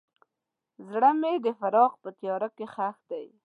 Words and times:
زړه 0.89 1.11
مې 1.19 1.33
د 1.45 1.47
فراق 1.59 1.93
په 2.03 2.09
تیاره 2.19 2.49
کې 2.55 2.65
ښخ 2.73 2.97
دی. 3.09 3.27